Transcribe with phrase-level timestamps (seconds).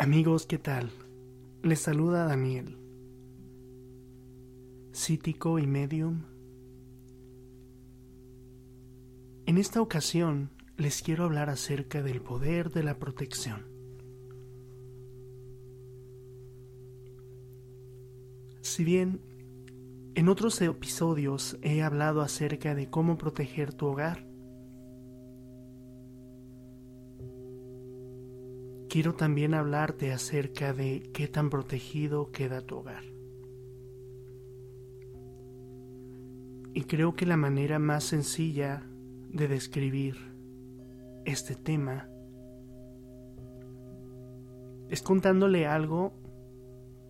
[0.00, 0.92] Amigos, ¿qué tal?
[1.64, 2.78] Les saluda Daniel,
[4.94, 6.22] cítico y medium.
[9.46, 13.66] En esta ocasión les quiero hablar acerca del poder de la protección.
[18.60, 19.20] Si bien
[20.14, 24.27] en otros episodios he hablado acerca de cómo proteger tu hogar,
[28.88, 33.04] quiero también hablarte acerca de qué tan protegido queda tu hogar.
[36.74, 38.82] Y creo que la manera más sencilla
[39.30, 40.16] de describir
[41.24, 42.08] este tema
[44.88, 46.14] es contándole algo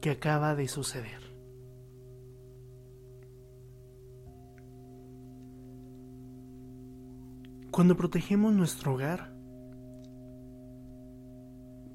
[0.00, 1.20] que acaba de suceder.
[7.70, 9.35] Cuando protegemos nuestro hogar,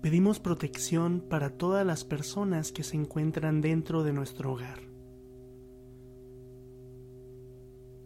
[0.01, 4.79] Pedimos protección para todas las personas que se encuentran dentro de nuestro hogar.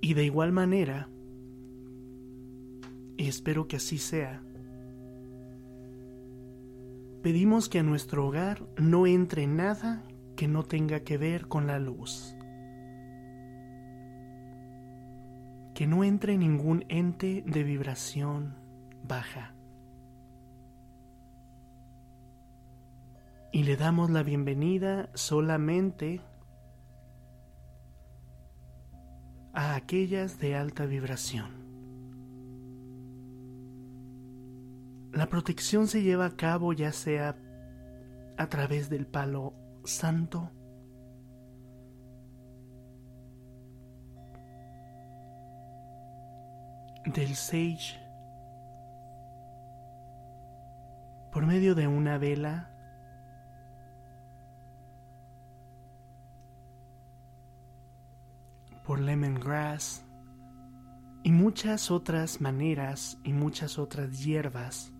[0.01, 1.09] Y de igual manera,
[3.17, 4.43] espero que así sea,
[7.23, 10.03] pedimos que a nuestro hogar no entre nada
[10.35, 12.35] que no tenga que ver con la luz.
[15.73, 18.55] Que no entre ningún ente de vibración
[19.07, 19.54] baja.
[23.55, 26.19] Y le damos la bienvenida solamente
[29.53, 31.63] a aquellas de alta vibración.
[35.13, 37.37] La protección se lleva a cabo ya sea
[38.37, 39.53] a través del palo
[39.85, 40.51] santo,
[47.05, 47.97] del sage,
[51.31, 52.74] por medio de una vela
[58.85, 60.05] por lemongrass
[61.23, 64.93] y muchas otras maneras y muchas otras hierbas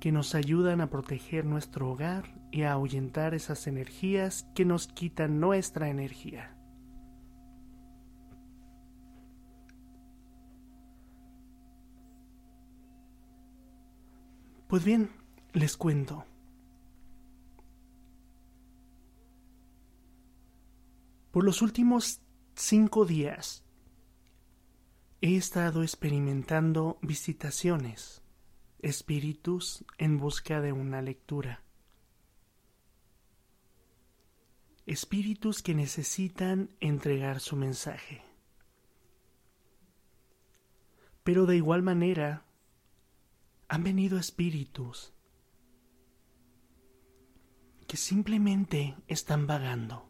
[0.00, 5.40] que nos ayudan a proteger nuestro hogar y a ahuyentar esas energías que nos quitan
[5.40, 6.54] nuestra energía.
[14.68, 15.10] Pues bien,
[15.54, 16.26] les cuento.
[21.38, 22.20] Por los últimos
[22.56, 23.62] cinco días
[25.20, 28.24] he estado experimentando visitaciones,
[28.80, 31.62] espíritus en busca de una lectura.
[34.84, 38.24] Espíritus que necesitan entregar su mensaje.
[41.22, 42.46] Pero de igual manera,
[43.68, 45.12] han venido espíritus
[47.86, 50.07] que simplemente están vagando.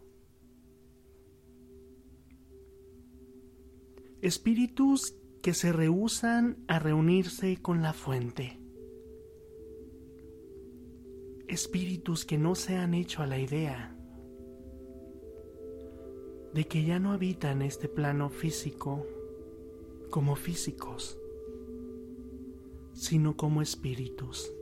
[4.21, 8.59] Espíritus que se rehusan a reunirse con la fuente,
[11.47, 13.95] espíritus que no se han hecho a la idea
[16.53, 19.07] de que ya no habitan este plano físico
[20.11, 21.17] como físicos,
[22.93, 24.53] sino como espíritus.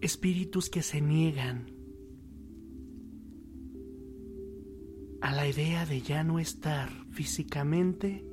[0.00, 1.81] Espíritus que se niegan
[5.22, 8.24] a la idea de ya no estar físicamente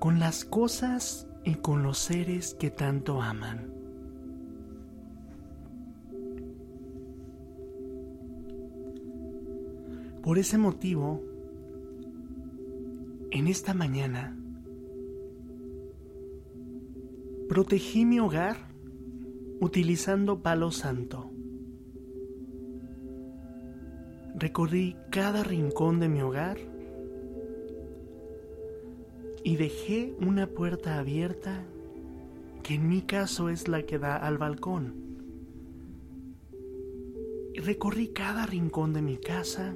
[0.00, 3.72] con las cosas y con los seres que tanto aman.
[10.22, 11.22] Por ese motivo,
[13.30, 14.36] en esta mañana,
[17.48, 18.56] protegí mi hogar
[19.60, 21.35] utilizando palo santo.
[24.38, 26.58] Recorrí cada rincón de mi hogar
[29.42, 31.64] y dejé una puerta abierta
[32.62, 34.94] que en mi caso es la que da al balcón.
[37.54, 39.74] Recorrí cada rincón de mi casa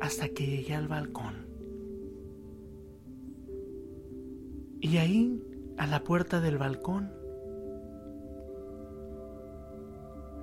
[0.00, 1.48] hasta que llegué al balcón.
[4.80, 5.42] Y ahí,
[5.76, 7.17] a la puerta del balcón,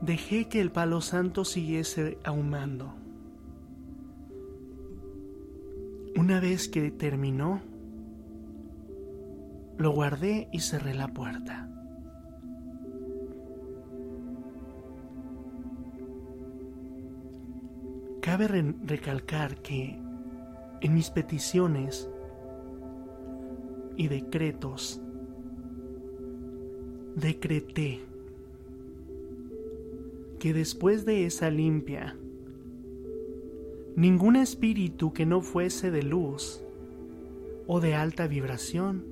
[0.05, 2.93] dejé que el palo santo siguiese ahumando.
[6.15, 7.61] Una vez que terminó,
[9.77, 11.69] lo guardé y cerré la puerta.
[18.21, 18.47] Cabe
[18.85, 19.99] recalcar que
[20.81, 22.09] en mis peticiones
[23.97, 25.01] y decretos,
[27.15, 28.14] decreté
[30.45, 32.15] que después de esa limpia,
[33.95, 36.61] ningún espíritu que no fuese de luz
[37.65, 39.03] o de alta vibración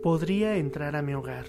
[0.00, 1.46] podría entrar a mi hogar.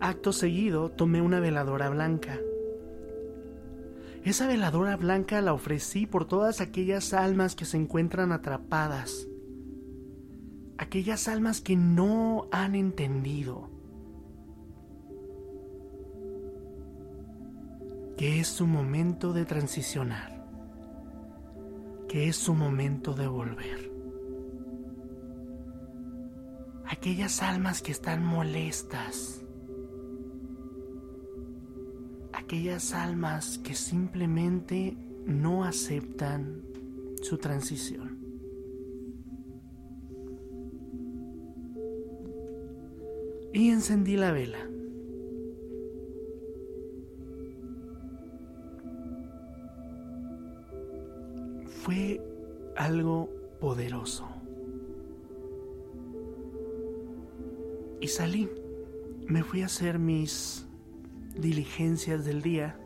[0.00, 2.40] Acto seguido tomé una veladora blanca.
[4.24, 9.28] Esa veladora blanca la ofrecí por todas aquellas almas que se encuentran atrapadas,
[10.76, 13.71] aquellas almas que no han entendido
[18.22, 20.46] que es su momento de transicionar,
[22.08, 23.90] que es su momento de volver.
[26.86, 29.44] Aquellas almas que están molestas,
[32.32, 34.96] aquellas almas que simplemente
[35.26, 36.62] no aceptan
[37.22, 38.20] su transición.
[43.52, 44.71] Y encendí la vela.
[51.82, 52.20] Fue
[52.76, 53.28] algo
[53.60, 54.28] poderoso.
[58.00, 58.48] Y salí,
[59.26, 60.68] me fui a hacer mis
[61.34, 62.78] diligencias del día,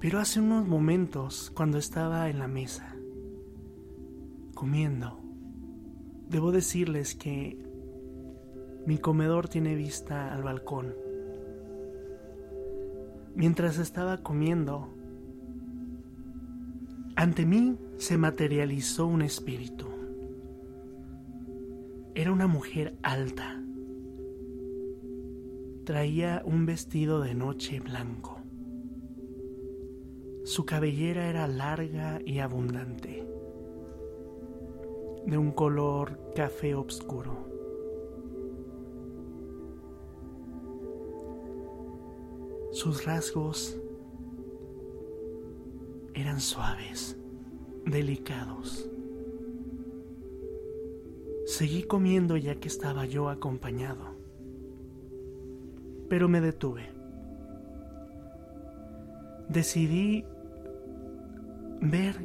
[0.00, 2.96] pero hace unos momentos, cuando estaba en la mesa,
[4.54, 5.20] comiendo,
[6.30, 7.62] debo decirles que
[8.86, 10.94] mi comedor tiene vista al balcón.
[13.34, 14.95] Mientras estaba comiendo,
[17.16, 19.86] ante mí se materializó un espíritu.
[22.14, 23.62] Era una mujer alta.
[25.84, 28.38] Traía un vestido de noche blanco.
[30.44, 33.26] Su cabellera era larga y abundante,
[35.26, 37.48] de un color café oscuro.
[42.72, 43.80] Sus rasgos
[46.16, 47.16] eran suaves,
[47.84, 48.90] delicados.
[51.44, 54.16] Seguí comiendo ya que estaba yo acompañado,
[56.08, 56.88] pero me detuve.
[59.48, 60.24] Decidí
[61.82, 62.16] ver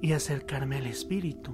[0.00, 1.52] y acercarme al espíritu.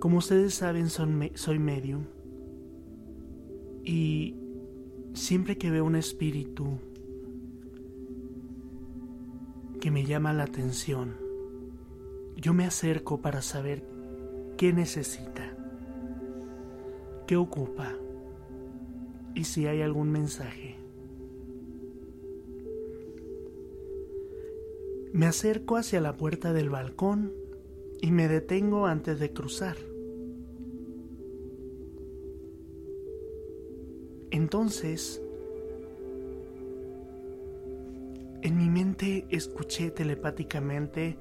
[0.00, 2.04] Como ustedes saben, soy medium
[3.84, 4.36] y
[5.14, 6.78] siempre que veo un espíritu
[9.80, 11.16] que me llama la atención,
[12.36, 13.84] yo me acerco para saber
[14.56, 15.56] qué necesita,
[17.26, 17.94] qué ocupa
[19.34, 20.76] y si hay algún mensaje.
[25.12, 27.32] Me acerco hacia la puerta del balcón
[28.00, 29.76] y me detengo antes de cruzar.
[34.30, 35.22] Entonces
[39.00, 41.16] Escuché telepáticamente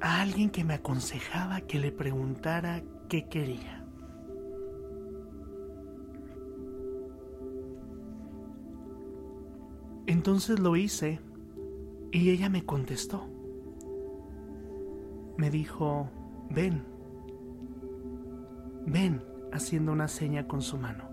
[0.00, 3.84] a alguien que me aconsejaba que le preguntara qué quería.
[10.06, 11.18] Entonces lo hice
[12.12, 13.26] y ella me contestó.
[15.36, 16.08] Me dijo,
[16.48, 16.84] ven,
[18.86, 19.20] ven,
[19.52, 21.07] haciendo una seña con su mano.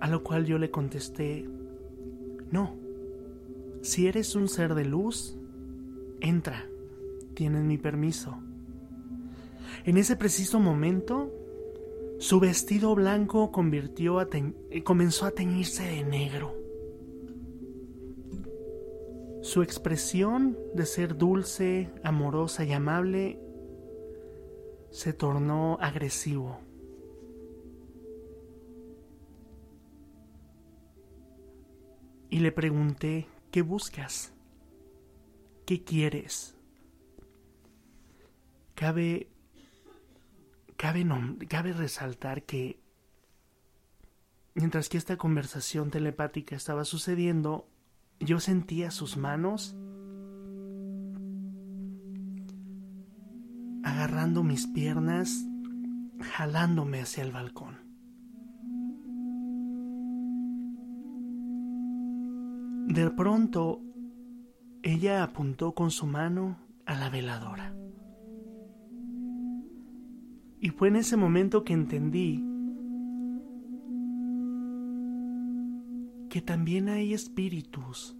[0.00, 1.48] A lo cual yo le contesté,
[2.50, 2.76] no,
[3.82, 5.36] si eres un ser de luz,
[6.20, 6.66] entra,
[7.34, 8.38] tienes mi permiso.
[9.84, 11.30] En ese preciso momento,
[12.18, 16.54] su vestido blanco convirtió a eh, comenzó a teñirse de negro.
[19.42, 23.38] Su expresión de ser dulce, amorosa y amable
[24.90, 26.63] se tornó agresivo.
[32.34, 34.32] Y le pregunté, ¿qué buscas?
[35.64, 36.56] ¿Qué quieres?
[38.74, 39.28] Cabe,
[40.76, 41.06] cabe,
[41.48, 42.80] cabe resaltar que
[44.56, 47.68] mientras que esta conversación telepática estaba sucediendo,
[48.18, 49.76] yo sentía sus manos
[53.84, 55.44] agarrando mis piernas,
[56.32, 57.83] jalándome hacia el balcón.
[62.94, 63.80] De pronto,
[64.84, 67.74] ella apuntó con su mano a la veladora.
[70.60, 72.44] Y fue en ese momento que entendí
[76.30, 78.16] que también hay espíritus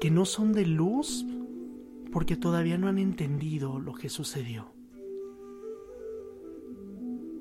[0.00, 1.26] que no son de luz
[2.10, 4.72] porque todavía no han entendido lo que sucedió.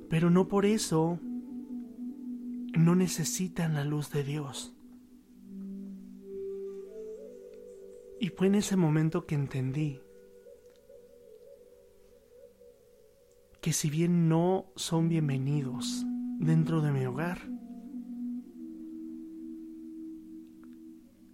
[0.10, 1.22] Pero no por eso
[2.77, 4.74] no necesitan la luz de Dios.
[8.20, 10.00] Y fue en ese momento que entendí
[13.62, 16.05] que si bien no son bienvenidos
[16.39, 17.39] dentro de mi hogar,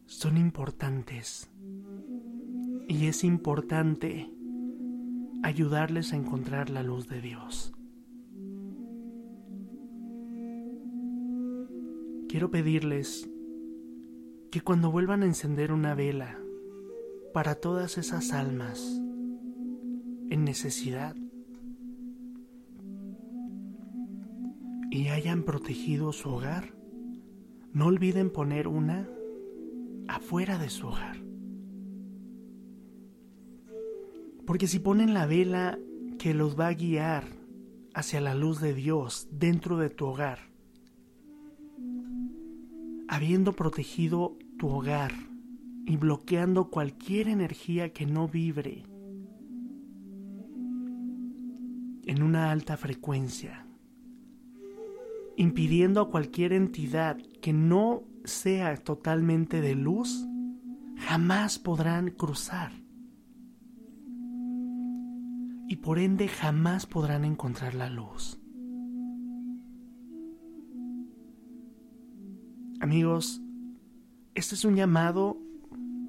[0.06, 1.50] son importantes.
[2.88, 4.32] Y es importante
[5.44, 7.74] ayudarles a encontrar la luz de Dios.
[12.32, 13.30] Quiero pedirles
[14.52, 16.40] que cuando vuelvan a encender una vela
[17.34, 19.02] para todas esas almas
[20.30, 21.14] en necesidad
[24.92, 26.74] y hayan protegido su hogar,
[27.74, 29.10] no olviden poner una
[30.08, 31.18] afuera de su hogar.
[34.48, 35.78] Porque si ponen la vela
[36.18, 37.26] que los va a guiar
[37.94, 40.51] hacia la luz de Dios dentro de tu hogar,
[43.12, 45.12] habiendo protegido tu hogar
[45.86, 48.86] y bloqueando cualquier energía que no vibre
[52.06, 53.68] en una alta frecuencia,
[55.36, 60.26] impidiendo a cualquier entidad que no sea totalmente de luz,
[60.96, 62.72] jamás podrán cruzar.
[65.68, 68.41] Y por ende jamás podrán encontrar la luz.
[72.82, 73.40] Amigos,
[74.34, 75.38] este es un llamado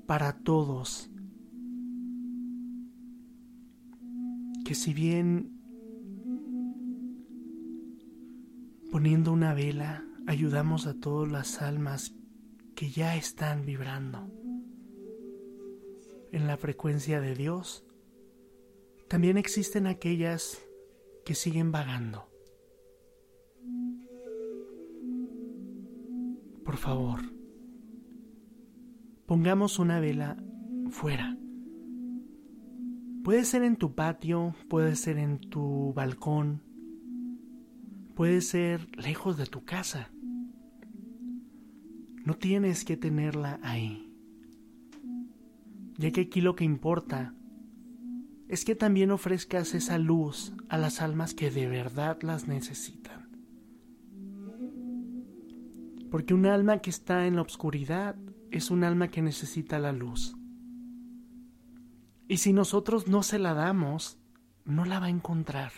[0.07, 1.11] para todos.
[4.65, 5.53] Que si bien
[8.91, 12.15] poniendo una vela ayudamos a todas las almas
[12.75, 14.31] que ya están vibrando
[16.33, 17.85] en la frecuencia de Dios,
[19.09, 20.59] también existen aquellas
[21.27, 22.32] que siguen vagando
[26.65, 27.21] Por favor,
[29.27, 30.37] pongamos una vela
[30.91, 31.37] fuera.
[33.25, 36.63] Puede ser en tu patio, puede ser en tu balcón,
[38.15, 40.11] puede ser lejos de tu casa.
[42.25, 44.13] No tienes que tenerla ahí,
[45.99, 47.35] ya que aquí lo que importa
[48.49, 53.22] es que también ofrezcas esa luz a las almas que de verdad las necesitan.
[56.13, 58.17] Porque un alma que está en la oscuridad
[58.51, 60.37] es un alma que necesita la luz.
[62.29, 64.19] Y si nosotros no se la damos,
[64.67, 65.73] no la va a encontrar.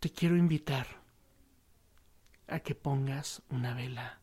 [0.00, 0.88] Te quiero invitar
[2.48, 4.20] a que pongas una vela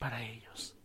[0.00, 0.76] para ellos.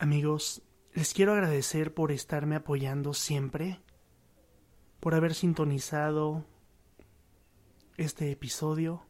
[0.00, 0.62] Amigos,
[0.94, 3.83] les quiero agradecer por estarme apoyando siempre
[5.04, 6.46] por haber sintonizado
[7.98, 9.02] este episodio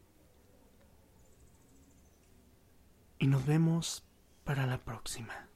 [3.17, 4.03] y nos vemos
[4.43, 5.47] para la próxima.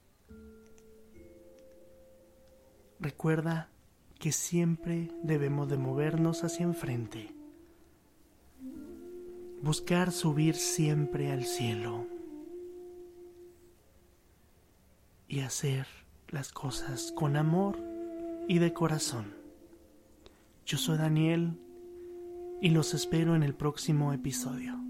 [3.01, 3.69] Recuerda
[4.17, 7.35] que siempre debemos de movernos hacia enfrente,
[9.61, 12.07] buscar subir siempre al cielo
[15.27, 15.85] y hacer
[16.29, 17.77] las cosas con amor
[18.47, 19.38] y de corazón.
[20.69, 21.57] Yo soy Daniel
[22.61, 24.88] y los espero en el próximo episodio.